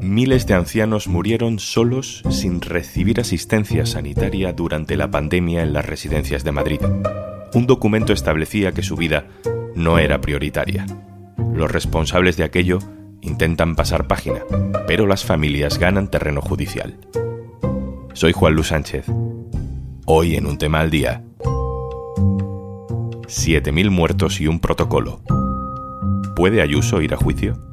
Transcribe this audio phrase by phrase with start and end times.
[0.00, 6.44] Miles de ancianos murieron solos sin recibir asistencia sanitaria durante la pandemia en las residencias
[6.44, 6.80] de Madrid.
[7.54, 9.26] Un documento establecía que su vida
[9.74, 10.86] no era prioritaria.
[11.54, 12.78] Los responsables de aquello
[13.22, 14.40] intentan pasar página,
[14.86, 16.98] pero las familias ganan terreno judicial.
[18.12, 19.06] Soy Juan Luis Sánchez.
[20.04, 21.22] Hoy en un tema al día.
[23.28, 25.22] 7.000 muertos y un protocolo.
[26.36, 27.71] ¿Puede Ayuso ir a juicio?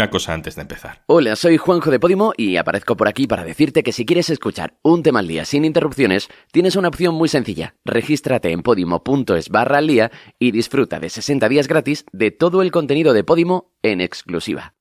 [0.00, 1.02] Una cosa antes de empezar.
[1.08, 4.78] Hola, soy Juanjo de Podimo y aparezco por aquí para decirte que si quieres escuchar
[4.82, 7.74] un tema al día sin interrupciones, tienes una opción muy sencilla.
[7.84, 12.70] Regístrate en podimo.es barra al día y disfruta de 60 días gratis de todo el
[12.70, 14.72] contenido de Podimo en exclusiva.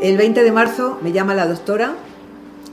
[0.00, 1.96] El 20 de marzo me llama la doctora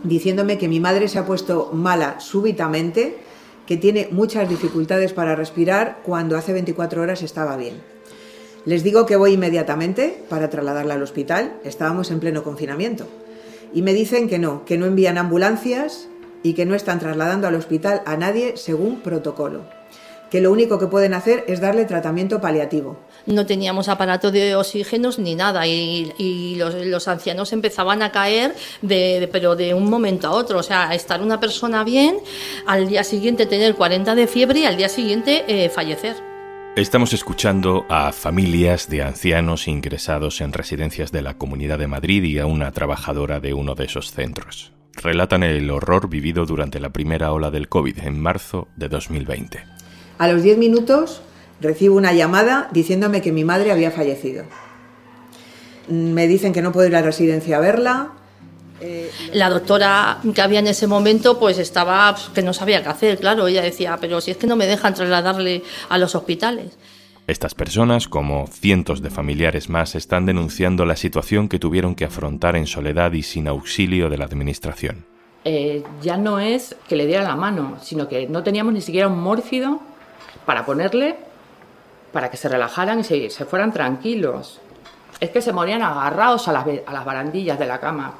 [0.05, 3.17] diciéndome que mi madre se ha puesto mala súbitamente,
[3.65, 7.96] que tiene muchas dificultades para respirar cuando hace 24 horas estaba bien.
[8.67, 13.07] Les digo que voy inmediatamente para trasladarla al hospital, estábamos en pleno confinamiento,
[13.73, 16.09] y me dicen que no, que no envían ambulancias
[16.43, 19.61] y que no están trasladando al hospital a nadie según protocolo,
[20.29, 25.17] que lo único que pueden hacer es darle tratamiento paliativo, no teníamos aparato de oxígenos
[25.17, 30.59] ni nada y, los, ancianos empezaban a caer, de, pero de un momento a otro.
[30.59, 32.19] O sea, estar una persona bien,
[32.65, 36.36] al día siguiente tener 40 de fiebre y al día siguiente eh, fallecer.
[36.77, 42.37] Estamos escuchando a familias de ancianos ingresados en residencias de la Comunidad de Madrid y
[42.37, 44.73] a una trabajadora de uno de esos centros.
[44.93, 49.63] Relatan el horror vivido durante la primera ola del COVID en marzo de 2020.
[50.19, 51.23] A los 10 minutos
[51.61, 54.43] recibo una llamada diciéndome que mi madre había fallecido.
[55.87, 58.11] Me dicen que no puedo ir a la residencia a verla.
[58.79, 62.89] Eh, la doctora que había en ese momento pues estaba pues, que no sabía qué
[62.89, 66.77] hacer, claro, ella decía, pero si es que no me dejan trasladarle a los hospitales.
[67.27, 72.55] Estas personas, como cientos de familiares más, están denunciando la situación que tuvieron que afrontar
[72.55, 75.05] en soledad y sin auxilio de la Administración.
[75.43, 79.07] Eh, ya no es que le diera la mano, sino que no teníamos ni siquiera
[79.07, 79.81] un mórfido
[80.45, 81.17] para ponerle
[82.13, 84.61] para que se relajaran y se, fueran tranquilos.
[85.19, 88.13] Es que se morían agarrados a las, a las barandillas de la cama,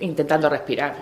[0.00, 0.96] intentando respirar.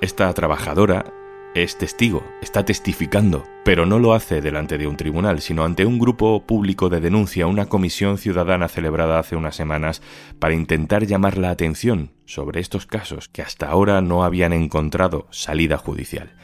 [0.00, 1.12] Esta trabajadora
[1.54, 5.98] es testigo, está testificando, pero no lo hace delante de un tribunal, sino ante un
[5.98, 10.00] grupo público de denuncia, una comisión ciudadana celebrada hace unas semanas
[10.38, 15.78] para intentar llamar la atención sobre estos casos que hasta ahora no habían encontrado salida
[15.78, 16.36] judicial.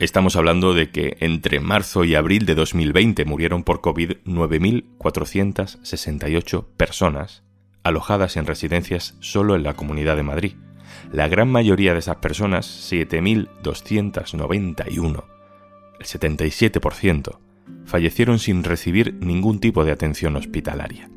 [0.00, 7.44] Estamos hablando de que entre marzo y abril de 2020 murieron por COVID 9.468 personas
[7.84, 10.54] alojadas en residencias solo en la Comunidad de Madrid.
[11.12, 15.24] La gran mayoría de esas personas, 7.291,
[15.98, 17.38] el 77%,
[17.84, 21.10] fallecieron sin recibir ningún tipo de atención hospitalaria.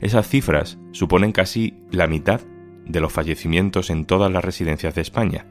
[0.00, 2.40] Esas cifras suponen casi la mitad
[2.84, 5.46] de los fallecimientos en todas las residencias de España,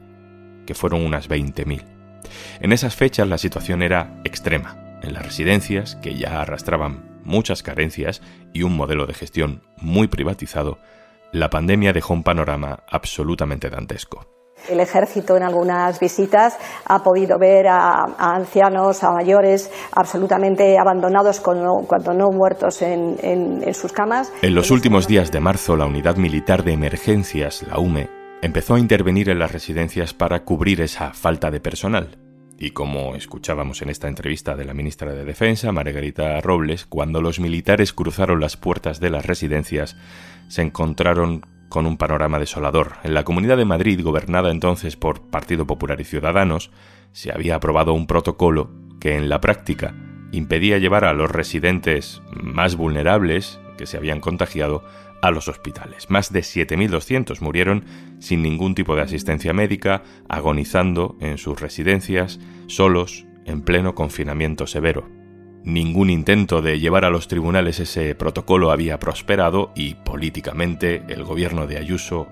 [0.66, 1.84] que fueron unas 20.000.
[2.60, 4.98] En esas fechas la situación era extrema.
[5.02, 10.78] En las residencias, que ya arrastraban muchas carencias y un modelo de gestión muy privatizado,
[11.32, 14.26] la pandemia dejó un panorama absolutamente dantesco.
[14.68, 22.12] El ejército en algunas visitas ha podido ver a, ancianos, a mayores, absolutamente abandonados cuando,
[22.12, 24.32] no muertos en, en sus camas.
[24.42, 28.10] En los últimos días de marzo, la Unidad Militar de Emergencias, la UME,
[28.42, 32.27] empezó a intervenir en las residencias para cubrir esa falta de personal.
[32.60, 37.38] Y como escuchábamos en esta entrevista de la ministra de Defensa, Margarita Robles, cuando los
[37.38, 39.96] militares cruzaron las puertas de las residencias,
[40.48, 42.94] se encontraron con un panorama desolador.
[43.04, 46.72] En la Comunidad de Madrid, gobernada entonces por Partido Popular y Ciudadanos,
[47.12, 49.94] se había aprobado un protocolo que en la práctica
[50.32, 54.82] impedía llevar a los residentes más vulnerables que se habían contagiado
[55.22, 56.10] a los hospitales.
[56.10, 57.84] Más de 7.200 murieron
[58.18, 65.08] sin ningún tipo de asistencia médica, agonizando en sus residencias, solos, en pleno confinamiento severo.
[65.64, 71.66] Ningún intento de llevar a los tribunales ese protocolo había prosperado y políticamente el gobierno
[71.66, 72.28] de Ayuso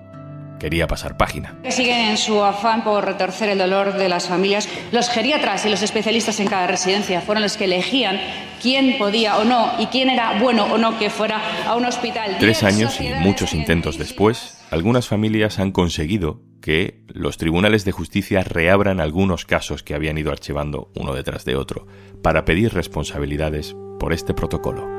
[0.59, 1.55] quería pasar página.
[1.69, 4.67] Siguen en su afán por retorcer el dolor de las familias.
[4.91, 8.19] Los geriatras y los especialistas en cada residencia fueron los que elegían
[8.61, 12.37] quién podía o no y quién era bueno o no que fuera a un hospital.
[12.39, 18.43] Tres años y muchos intentos después, algunas familias han conseguido que los tribunales de justicia
[18.43, 21.87] reabran algunos casos que habían ido archivando uno detrás de otro
[22.21, 24.96] para pedir responsabilidades por este protocolo.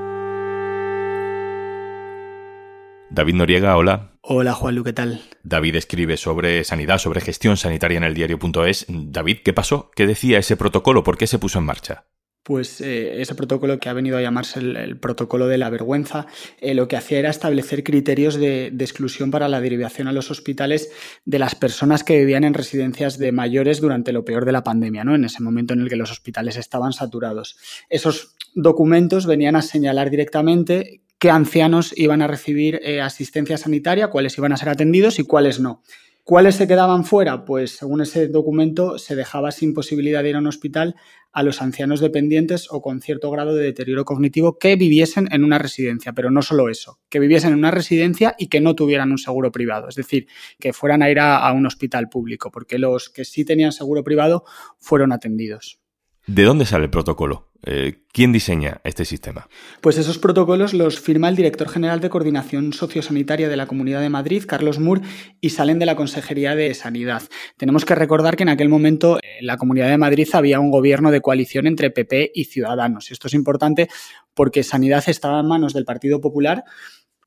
[3.10, 4.12] David Noriega, hola.
[4.20, 5.22] Hola Juanlu, ¿qué tal?
[5.42, 8.86] David escribe sobre sanidad, sobre gestión sanitaria en el diario.es.
[8.88, 9.90] David, ¿qué pasó?
[9.96, 11.02] ¿Qué decía ese protocolo?
[11.02, 12.04] ¿Por qué se puso en marcha?
[12.48, 16.26] pues eh, ese protocolo que ha venido a llamarse el, protocolo de la vergüenza,
[16.62, 20.90] eh, lo que hacía era establecer criterios de, exclusión para la derivación a los hospitales
[21.26, 25.04] de las personas que vivían en residencias de mayores durante lo peor de la pandemia,
[25.04, 25.14] ¿no?
[25.14, 27.58] en ese momento en el que los hospitales estaban saturados.
[27.90, 34.36] Esos documentos venían a señalar directamente qué ancianos iban a recibir eh, asistencia sanitaria, cuáles
[34.38, 35.82] iban a ser atendidos y cuáles no.
[36.28, 37.46] ¿Cuáles se quedaban fuera?
[37.46, 40.94] Pues según ese documento se dejaba sin posibilidad de ir a un hospital
[41.32, 45.58] a los ancianos dependientes o con cierto grado de deterioro cognitivo que viviesen en una
[45.58, 49.16] residencia, pero no solo eso, que viviesen en una residencia y que no tuvieran un
[49.16, 50.26] seguro privado, es decir,
[50.60, 54.44] que fueran a ir a, un hospital público, porque los que sí tenían seguro privado
[54.76, 55.80] fueron atendidos.
[56.26, 57.47] ¿De dónde sale el protocolo?
[57.64, 59.48] Eh, ¿Quién diseña este sistema?
[59.80, 64.08] Pues esos protocolos los firma el director general de Coordinación Sociosanitaria de la Comunidad de
[64.08, 65.02] Madrid, Carlos Moore,
[65.40, 67.22] y salen de la Consejería de Sanidad.
[67.56, 71.10] Tenemos que recordar que en aquel momento en la Comunidad de Madrid había un gobierno
[71.10, 73.10] de coalición entre PP y Ciudadanos.
[73.10, 73.88] Esto es importante
[74.34, 76.64] porque Sanidad estaba en manos del Partido Popular,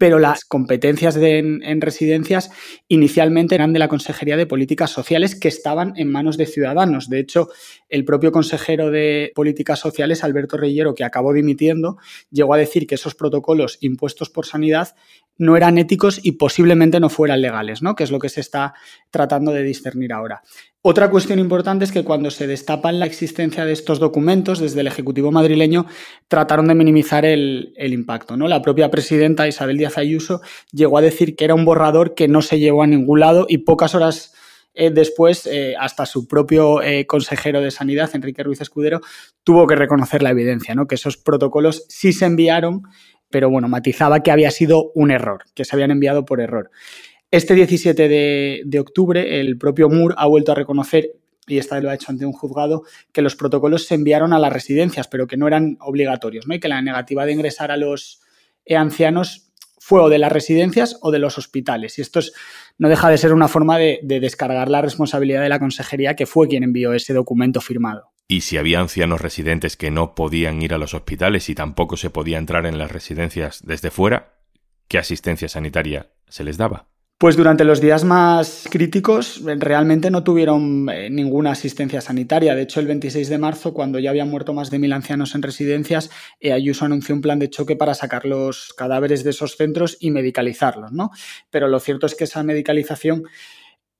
[0.01, 2.50] pero las competencias en, residencias
[2.88, 7.07] inicialmente eran de la Consejería de Políticas Sociales que estaban en manos de ciudadanos.
[7.07, 7.50] De hecho,
[7.88, 12.00] el propio consejero de Políticas Sociales, Alberto Reyero, que acabó dimitiendo,
[12.31, 14.95] llegó a decir que esos protocolos impuestos por sanidad
[15.38, 17.95] no eran éticos y posiblemente no fueran legales, ¿no?
[17.95, 18.74] que es lo que se está
[19.10, 20.42] tratando de discernir ahora.
[20.83, 24.88] Otra cuestión importante es que cuando se destapan la existencia de estos documentos desde el
[24.88, 25.86] Ejecutivo madrileño
[26.28, 28.36] trataron de minimizar el, impacto.
[28.36, 28.48] ¿no?
[28.48, 30.42] La propia presidenta Isabel Díaz Ayuso
[30.72, 33.60] llegó a decir que era un borrador que no se llevó a ningún lado y
[33.60, 34.33] pocas horas
[34.74, 39.01] eh, después eh, hasta su propio eh, consejero de Sanidad, Enrique Ruiz Escudero,
[39.44, 40.88] tuvo que reconocer la evidencia, ¿no?
[40.88, 42.83] que esos protocolos sí se enviaron,
[43.31, 46.72] pero bueno, matizaba que había sido un error, que se habían enviado por error.
[47.31, 51.12] Este 17 de, octubre, el propio Moore ha vuelto a reconocer
[51.48, 54.54] y esta lo ha hecho ante un juzgado, que los protocolos se enviaron a las
[54.54, 56.54] residencias, pero que no eran obligatorios, ¿no?
[56.54, 58.22] Y que la negativa de ingresar a los
[58.69, 59.51] ancianos
[59.83, 61.98] fue o de las residencias o de los hospitales.
[61.98, 62.19] Y esto
[62.78, 66.48] no deja de ser una forma de, descargar la responsabilidad de la consejería, que fue
[66.48, 68.12] quien envió ese documento firmado.
[68.31, 72.10] Y si había ancianos residentes que no podían ir a los hospitales y tampoco se
[72.10, 74.36] podía entrar en las residencias desde fuera,
[74.88, 76.88] ¿qué asistencia sanitaria se les daba?
[77.18, 82.56] Pues durante los días más críticos realmente no tuvieron eh, ninguna asistencia sanitaria.
[82.56, 85.42] De hecho, el 26 de marzo, cuando ya habían muerto más de mil ancianos en
[85.42, 89.98] residencias, eh, Ayuso anunció un plan de choque para sacar los cadáveres de esos centros
[90.00, 91.12] y medicalizarlos, ¿no?
[91.50, 93.25] Pero lo cierto es que esa medicalización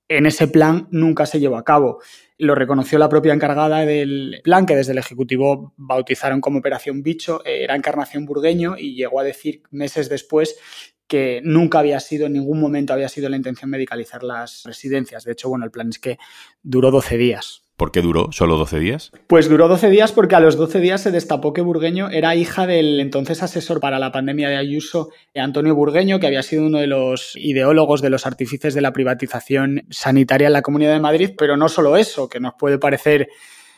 [0.07, 2.00] en ese plan nunca se llevó a cabo.
[2.42, 7.46] Lo reconoció la propia encargada del plan, que desde el Ejecutivo bautizaron como Operación Bicho,
[7.46, 10.58] eh, era Encarnación Burgueño, y llegó a decir meses después
[11.06, 15.24] que nunca había sido, en ningún momento había sido la intención medicalizar las residencias.
[15.24, 16.18] De hecho, bueno, el plan es que
[16.64, 17.62] duró 12 días.
[17.81, 19.12] ¿Por qué duró solo 12 días?
[19.25, 22.68] Pues duró 12 días porque a los 12 días se destapó que Burgueño era hija
[22.68, 26.86] del entonces asesor para la pandemia de Ayuso, Antonio Burgueño, que había sido uno de
[26.86, 31.57] los ideólogos de los artífices de la privatización sanitaria en la Comunidad de Madrid, pero
[31.57, 33.30] no solo eso, que nos puede parecer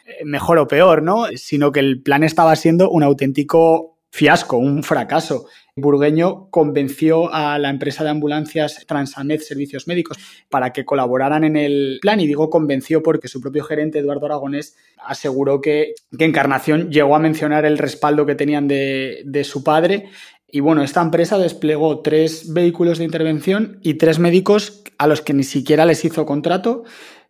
[0.06, 1.28] eh, mejor o peor, ¿no?
[1.38, 5.46] Sino que el plan estaba siendo un auténtico fiasco, un fracaso.
[5.76, 10.18] Burgueño convenció a la empresa de ambulancias Transamed Servicios Médicos
[10.50, 14.76] para que colaboraran en el plan y digo convenció porque su propio gerente Eduardo Aragonés
[14.98, 20.10] aseguró que, Encarnación llegó a mencionar el respaldo que tenían de, de su padre
[20.56, 25.34] y bueno, esta empresa desplegó tres vehículos de intervención y tres médicos a los que
[25.34, 26.84] ni siquiera les hizo contrato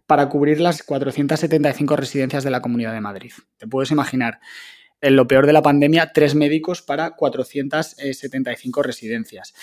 [0.05, 3.31] para cubrir las 475 residencias de la Comunidad de Madrid.
[3.57, 4.41] Te puedes imaginar
[5.03, 9.53] en lo peor de la pandemia, tres médicos para 475 residencias.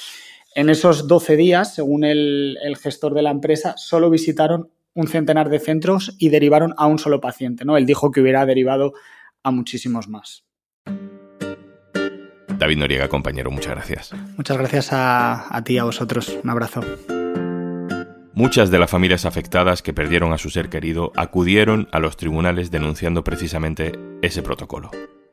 [0.54, 5.58] En esos 12 días, según el, gestor de la empresa, solo visitaron un centenar de
[5.58, 7.64] centros y derivaron a un solo paciente.
[7.64, 7.76] ¿no?
[7.76, 8.92] Él dijo que hubiera derivado
[9.42, 10.44] a muchísimos más.
[12.58, 14.12] David Noriega, compañero, muchas gracias.
[14.36, 16.38] Muchas gracias a, a ti y a vosotros.
[16.42, 16.82] Un abrazo.
[18.34, 22.70] Muchas de las familias afectadas que perdieron a su ser querido acudieron a los tribunales
[22.70, 24.90] denunciando precisamente ese protocolo.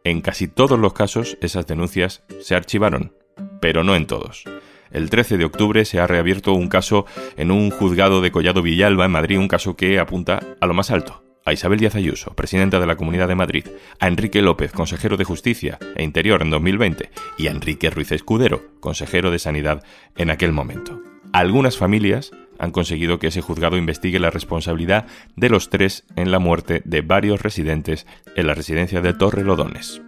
[0.07, 3.11] En casi todos los casos esas denuncias se archivaron,
[3.59, 4.45] pero no en todos.
[4.89, 9.03] El 13 de octubre se ha reabierto un caso en un juzgado de Collado Villalba,
[9.03, 11.25] en Madrid, un caso que apunta a lo más alto.
[11.43, 13.65] A Isabel Díaz Ayuso, presidenta de la Comunidad de Madrid,
[13.99, 18.61] a Enrique López, consejero de Justicia e Interior en 2020, y a Enrique Ruiz Escudero,
[18.79, 19.83] consejero de Sanidad
[20.15, 21.01] en aquel momento.
[21.38, 26.39] Algunas familias han conseguido que ese juzgado investigue la responsabilidad de los tres en la
[26.39, 30.01] muerte de varios residentes en la residencia de Torre Lodones.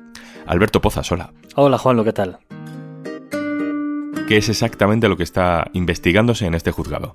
[0.48, 1.32] Alberto Poza, hola.
[1.54, 2.40] Hola Juan, ¿qué tal?
[4.28, 7.14] ¿Qué es exactamente lo que está investigándose en este juzgado?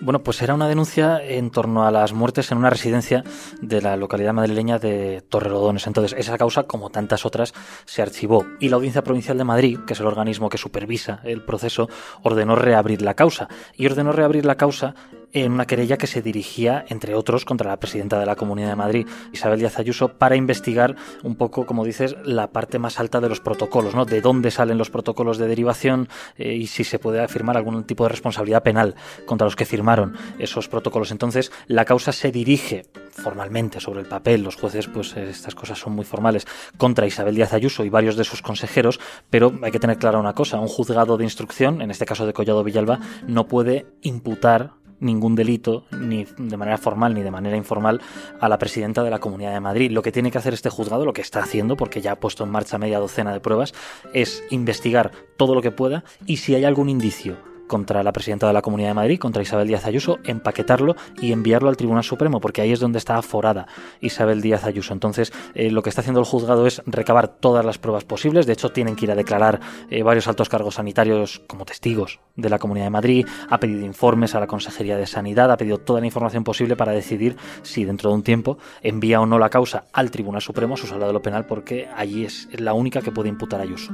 [0.00, 3.24] Bueno, pues era una denuncia en torno a las muertes en una residencia
[3.62, 5.86] de la localidad madrileña de Torrelodones.
[5.86, 7.54] Entonces, esa causa, como tantas otras,
[7.86, 8.46] se archivó.
[8.60, 11.88] Y la Audiencia Provincial de Madrid, que es el organismo que supervisa el proceso,
[12.22, 13.48] ordenó reabrir la causa.
[13.74, 14.94] Y ordenó reabrir la causa
[15.32, 18.76] en una querella que se dirigía, entre otros, contra la presidenta de la Comunidad de
[18.76, 23.28] Madrid, Isabel Díaz Ayuso, para investigar un poco, como dices, la parte más alta de
[23.28, 24.04] los protocolos, ¿no?
[24.04, 28.04] De dónde salen los protocolos de derivación eh, y si se puede afirmar algún tipo
[28.04, 28.94] de responsabilidad penal
[29.26, 31.10] contra los que firmaron esos protocolos.
[31.10, 35.78] Entonces, la causa se dirige formalmente sobre el papel, los jueces, pues eh, estas cosas
[35.78, 39.80] son muy formales, contra Isabel Díaz Ayuso y varios de sus consejeros, pero hay que
[39.80, 43.46] tener clara una cosa, un juzgado de instrucción, en este caso de Collado Villalba, no
[43.48, 48.00] puede imputar ningún delito, ni de manera formal ni de manera informal,
[48.40, 49.90] a la presidenta de la Comunidad de Madrid.
[49.90, 52.44] Lo que tiene que hacer este juzgado, lo que está haciendo, porque ya ha puesto
[52.44, 53.74] en marcha media docena de pruebas,
[54.12, 58.52] es investigar todo lo que pueda y si hay algún indicio contra la presidenta de
[58.52, 62.62] la Comunidad de Madrid, contra Isabel Díaz Ayuso, empaquetarlo y enviarlo al Tribunal Supremo, porque
[62.62, 63.66] ahí es donde está aforada
[64.00, 64.92] Isabel Díaz Ayuso.
[64.92, 68.46] Entonces, eh, lo que está haciendo el juzgado es recabar todas las pruebas posibles.
[68.46, 72.50] De hecho, tienen que ir a declarar eh, varios altos cargos sanitarios como testigos de
[72.50, 76.00] la Comunidad de Madrid, ha pedido informes a la Consejería de Sanidad, ha pedido toda
[76.00, 79.84] la información posible para decidir si dentro de un tiempo envía o no la causa
[79.92, 83.12] al Tribunal Supremo, a su sala de lo penal, porque allí es la única que
[83.12, 83.92] puede imputar a Ayuso.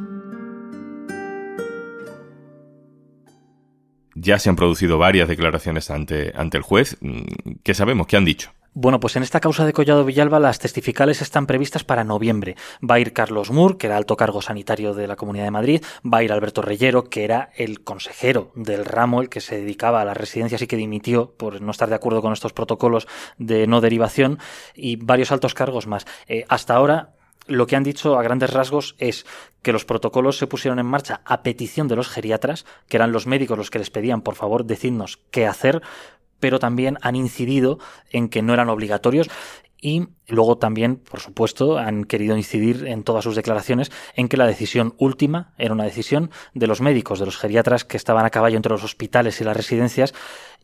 [4.14, 6.96] Ya se han producido varias declaraciones ante, ante el juez.
[7.00, 7.22] Mm,
[7.62, 8.06] ¿Qué sabemos?
[8.06, 8.52] ¿Qué han dicho?
[8.74, 12.56] Bueno, pues en esta causa de Collado Villalba las testificales están previstas para noviembre.
[12.82, 15.84] Va a ir Carlos Moore, que era alto cargo sanitario de la Comunidad de Madrid,
[16.02, 20.00] va a ir Alberto Reyero, que era el consejero del ramo, el que se dedicaba
[20.00, 23.66] a las residencias y que dimitió por no estar de acuerdo con estos protocolos de
[23.66, 24.38] no derivación,
[24.74, 26.06] y varios altos cargos más.
[26.26, 27.12] Eh, hasta ahora
[27.46, 29.26] lo que han dicho a grandes rasgos es
[29.62, 33.26] que los protocolos se pusieron en marcha a petición de los geriatras, que eran los
[33.26, 35.82] médicos los que les pedían, por favor, decidnos qué hacer,
[36.40, 37.78] pero también han incidido
[38.10, 39.28] en que no eran obligatorios
[39.84, 44.46] y luego también, por supuesto, han querido incidir en todas sus declaraciones en que la
[44.46, 48.56] decisión última era una decisión de los médicos, de los geriatras que estaban a caballo
[48.56, 50.14] entre los hospitales y las residencias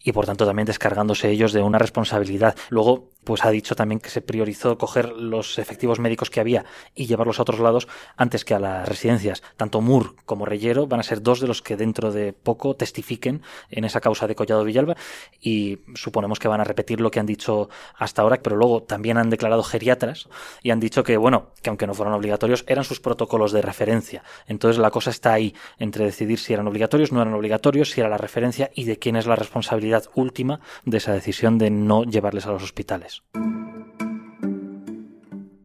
[0.02, 2.56] y por tanto también descargándose ellos de una responsabilidad.
[2.70, 7.04] Luego, pues ha dicho también que se priorizó coger los efectivos médicos que había y
[7.04, 9.42] llevarlos a otros lados antes que a las residencias.
[9.58, 13.42] Tanto Moore como Reyero van a ser dos de los que dentro de poco testifiquen
[13.68, 14.96] en esa causa de Collado Villalba
[15.42, 17.68] y suponemos que van a repetir lo que han dicho
[17.98, 20.30] hasta ahora, pero luego también han declarado geriatras
[20.62, 24.22] y han dicho que, bueno, que aunque no fueran obligatorios, eran sus protocolos de referencia.
[24.46, 28.08] Entonces la cosa está ahí, entre decidir si eran obligatorios, no eran obligatorios, si era
[28.08, 32.46] la referencia y de quién es la responsabilidad última de esa decisión de no llevarles
[32.46, 33.17] a los hospitales.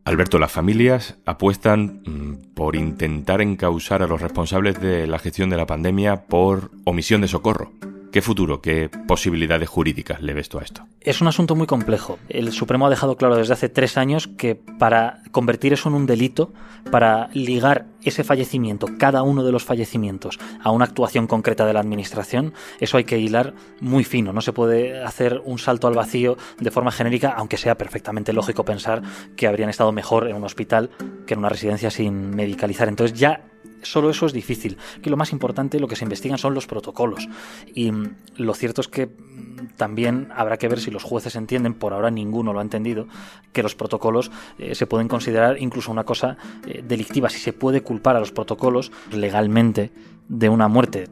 [0.05, 5.57] Alberto, las familias apuestan mm, por intentar encausar a los responsables de la gestión de
[5.57, 7.71] la pandemia por omisión de socorro.
[8.13, 10.85] ¿Qué futuro, qué posibilidades jurídicas le ves tú a esto?
[11.01, 12.19] Es un asunto muy complejo.
[12.29, 16.05] El Supremo ha dejado claro desde hace tres años que para convertir eso en un
[16.05, 16.53] delito,
[16.91, 21.79] para ligar ese fallecimiento, cada uno de los fallecimientos, a una actuación concreta de la
[21.79, 24.31] Administración, eso hay que hilar muy fino.
[24.31, 28.63] No se puede hacer un salto al vacío de forma genérica, aunque sea perfectamente lógico
[28.63, 29.01] pensar
[29.35, 30.91] que habrían estado mejor en un hospital
[31.25, 32.87] que en una residencia sin medicalizar.
[32.89, 33.41] Entonces ya
[33.81, 34.77] solo eso es difícil.
[35.01, 37.27] Que lo más importante, lo que se investigan son los protocolos.
[37.73, 41.73] Y mm, lo cierto es que mm, también habrá que ver si los jueces entienden,
[41.73, 43.07] por ahora ninguno lo ha entendido,
[43.51, 47.29] que los protocolos eh, se pueden considerar incluso una cosa eh, delictiva.
[47.29, 49.91] Si se puede culpar a los protocolos legalmente
[50.29, 51.09] de una muerte.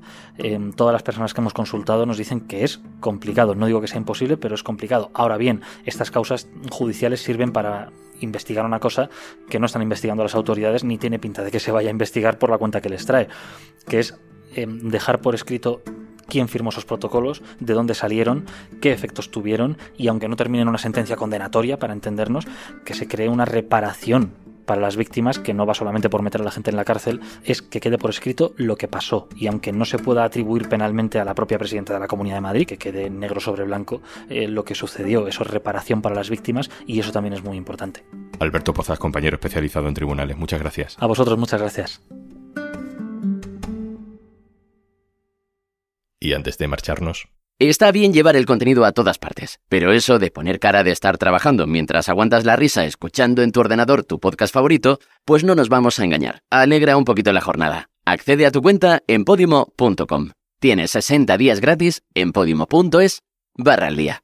[0.77, 3.55] todas las personas que hemos consultado nos dicen que es complicado.
[3.55, 5.12] No digo que sea imposible, pero es complicado.
[5.13, 7.91] Ahora bien, estas causas judiciales sirven para
[8.22, 9.10] investigar una cosa
[9.50, 12.39] que no están investigando las autoridades ni tiene pinta de que se vaya a investigar
[12.39, 13.27] por la cuenta que les trae,
[13.88, 14.15] que es
[14.55, 15.81] dejar por escrito
[16.31, 18.45] quién firmó esos protocolos, de dónde salieron,
[18.79, 22.47] qué efectos tuvieron y aunque no termine en una sentencia condenatoria, para entendernos,
[22.85, 24.31] que se cree una reparación
[24.65, 27.19] para las víctimas, que no va solamente por meter a la gente en la cárcel,
[27.43, 29.27] es que quede por escrito lo que pasó.
[29.35, 32.41] Y aunque no se pueda atribuir penalmente a la propia presidenta de la Comunidad de
[32.41, 36.29] Madrid, que quede negro sobre blanco eh, lo que sucedió, eso es reparación para las
[36.29, 38.05] víctimas y eso también es muy importante.
[38.39, 40.95] Alberto Pozas, compañero especializado en tribunales, muchas gracias.
[41.00, 42.01] A vosotros, muchas gracias.
[46.21, 47.27] Y antes de marcharnos,
[47.61, 51.19] Está bien llevar el contenido a todas partes, pero eso de poner cara de estar
[51.19, 55.69] trabajando mientras aguantas la risa escuchando en tu ordenador tu podcast favorito, pues no nos
[55.69, 56.41] vamos a engañar.
[56.49, 57.91] Alegra un poquito la jornada.
[58.03, 60.31] Accede a tu cuenta en podimo.com.
[60.59, 63.21] Tienes 60 días gratis en podimo.es
[63.55, 64.23] barra al día.